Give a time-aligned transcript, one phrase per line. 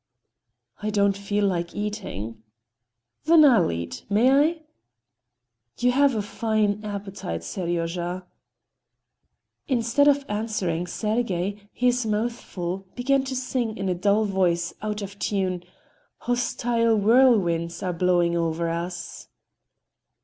[0.81, 2.41] "I don't feel like eating."
[3.25, 4.09] "Then I'll eat it.
[4.09, 4.61] May I?"
[5.77, 8.25] "You have a fine appetite, Seryozha."
[9.67, 15.03] Instead of answering, Sergey, his mouth full, began to sing in a dull voice, out
[15.03, 15.63] of tune:
[16.17, 19.27] "Hostile whirlwinds are blowing over us..."